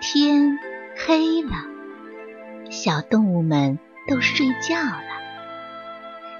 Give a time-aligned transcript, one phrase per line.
[0.00, 0.56] 天
[0.96, 1.50] 黑了，
[2.70, 5.02] 小动物们都睡觉了。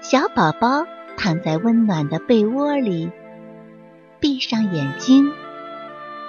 [0.01, 0.85] 小宝宝
[1.17, 3.11] 躺在温暖的被窝里，
[4.21, 5.29] 闭上眼睛，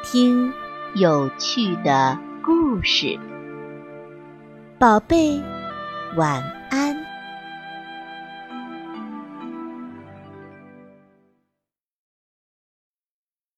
[0.02, 0.52] 听
[0.96, 3.16] 有趣的故事。
[4.76, 5.40] 宝贝，
[6.16, 6.96] 晚安。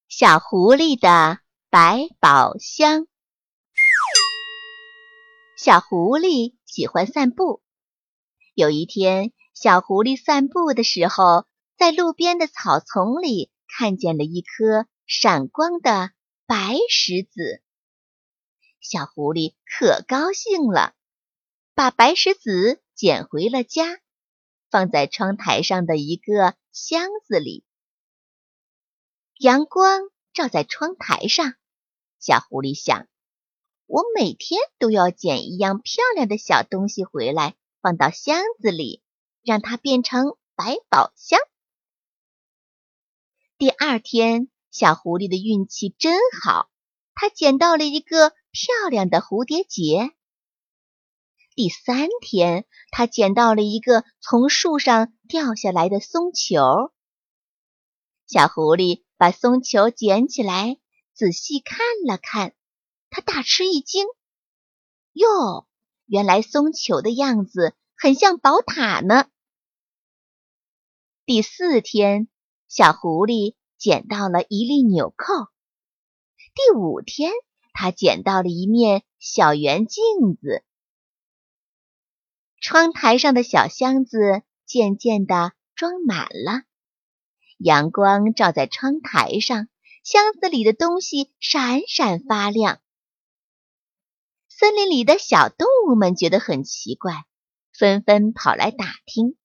[0.09, 1.39] 小狐狸的
[1.71, 3.07] 百宝箱。
[5.65, 7.63] 小狐狸喜欢散步。
[8.53, 11.47] 有一天，小狐狸散步的时候，
[11.79, 16.11] 在路边的草丛里看见了一颗闪光的
[16.47, 17.63] 白石子。
[18.81, 20.97] 小狐狸可高兴了，
[21.77, 24.01] 把白石子捡回了家，
[24.69, 27.65] 放在窗台上的一个箱子里。
[29.39, 30.01] 阳光
[30.33, 31.55] 照在窗台上，
[32.19, 33.07] 小狐狸想。
[33.93, 39.03] 我每天都要捡一样漂亮的小东西回来，放到箱子里，
[39.43, 41.39] 让它变成百宝箱。
[43.59, 46.71] 第二天，小狐狸的运气真好，
[47.13, 50.11] 它捡到了一个漂亮的蝴蝶结。
[51.55, 56.95] 第三天，它捡到了一个从树上掉下来的松球。
[58.27, 60.79] 小狐狸把松球捡起来，
[61.13, 62.55] 仔细看了看。
[63.13, 64.07] 他大吃一惊，
[65.13, 65.69] 哟，
[66.07, 69.29] 原来松球的样子很像宝塔呢。
[71.27, 72.29] 第四天，
[72.69, 75.35] 小狐狸捡到了一粒纽扣。
[76.55, 77.33] 第五天，
[77.75, 80.03] 他捡到了一面小圆镜
[80.41, 80.65] 子。
[82.63, 86.63] 窗台上的小箱子渐渐地装满了，
[87.59, 89.69] 阳光照在窗台上，
[90.03, 92.81] 箱子里的东西闪闪发亮。
[94.63, 97.25] 森林里的小动物们觉得很奇怪，
[97.77, 99.37] 纷纷跑来打听：“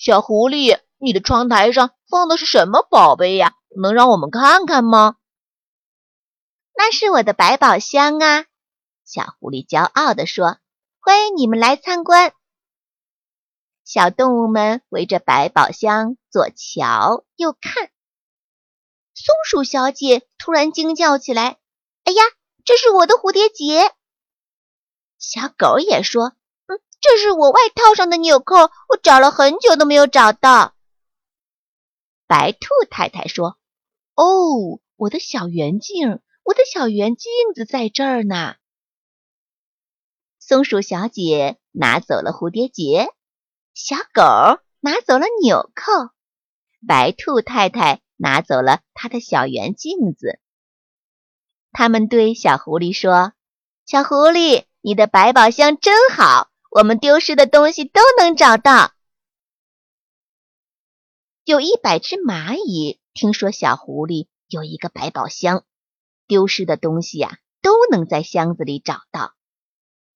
[0.00, 3.52] 小狐狸，你的窗台上放的是什么宝贝呀？
[3.76, 5.16] 能让我们看看吗
[6.74, 8.46] ？”“那是我的百宝箱啊！”
[9.04, 10.56] 小狐狸骄傲地说
[10.98, 12.32] ，“欢迎你们来参观。”
[13.84, 17.90] 小动物们围着百宝箱左瞧右看。
[19.12, 21.58] 松鼠小姐突然惊叫起来
[22.04, 22.22] ：“哎呀，
[22.64, 23.94] 这是我的蝴蝶结！”
[25.22, 26.34] 小狗也说
[26.66, 28.56] ：“嗯，这是我外套上的纽扣，
[28.88, 30.74] 我找了很久都没有找到。”
[32.26, 33.56] 白兔太太说
[34.16, 38.56] ：“哦，我的小圆镜，我的小圆镜子在这儿呢。”
[40.40, 43.08] 松鼠小姐拿走了蝴蝶结，
[43.74, 46.10] 小狗拿走了纽扣，
[46.86, 50.40] 白兔太太拿走了她的小圆镜子。
[51.70, 53.34] 他们对小狐狸说
[53.86, 58.92] ：“小狐狸。”你的百宝箱真好，我们丢失的东西都能找到。
[61.44, 65.64] 有一百只蚂蚁听说小狐狸有一个百宝箱，
[66.26, 69.34] 丢失的东西呀都能在箱子里找到，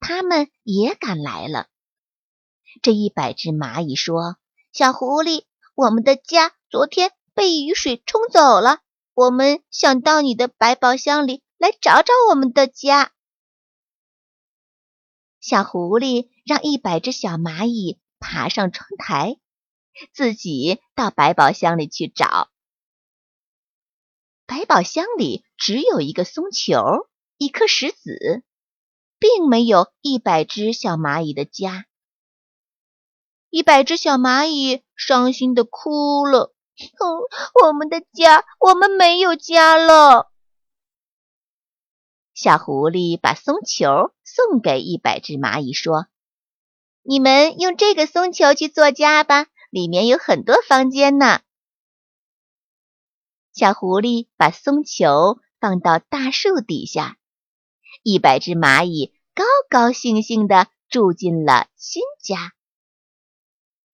[0.01, 1.69] 他们也赶来了。
[2.83, 4.37] 这一百只蚂蚁说
[4.75, 5.45] ：“小狐狸，
[5.77, 8.81] 我们的家昨天被雨水冲走了，
[9.15, 13.13] 我们想到你的百宝箱里来找找我们的家。”
[15.49, 19.39] 小狐狸让一百只小蚂蚁爬上窗台，
[20.13, 22.51] 自己到百宝箱里去找。
[24.45, 27.07] 百宝箱里只有一个松球，
[27.39, 28.43] 一颗石子，
[29.21, 31.87] 并没有一百只小蚂蚁的家。
[33.49, 36.53] 一百只小蚂蚁伤心的哭了
[36.99, 37.21] ：“哼，
[37.63, 40.29] 我们的家，我们没有家了。”
[42.37, 46.07] 小狐狸把松球送给一百只蚂蚁，说
[47.01, 51.41] ：“你们用这个松球去做家吧，里面有很多房间呢。”
[53.57, 57.17] 小狐狸把松球放到大树底下，
[58.03, 62.53] 一百只蚂蚁高高兴兴地住进了新家。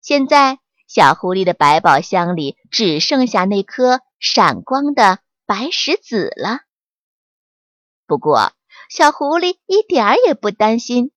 [0.01, 6.63] 现在，小狐狸的百宝箱里只剩下那颗闪光的白石子了。
[8.13, 8.53] 不过，
[8.91, 11.13] 小狐狸一点儿也不担心，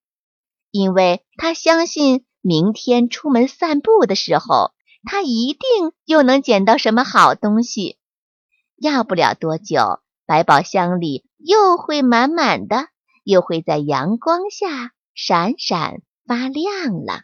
[0.71, 4.71] 因为他相信明天出门散步的时候，
[5.03, 7.97] 他一定又能捡到什么好东西。
[8.77, 12.87] 要不了多久，百宝箱里又会满满的，
[13.25, 17.23] 又会在阳光下闪闪发亮了。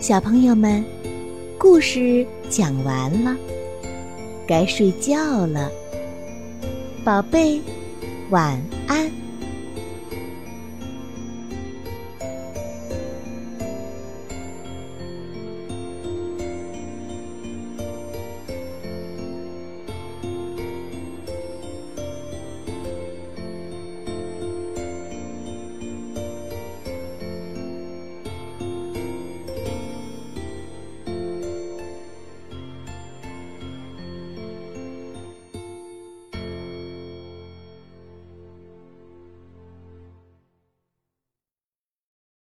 [0.00, 0.84] 小朋友们，
[1.56, 3.36] 故事讲完了。
[4.50, 5.70] 该睡觉了，
[7.04, 7.60] 宝贝，
[8.30, 9.19] 晚安。